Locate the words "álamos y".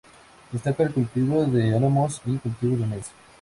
1.77-2.35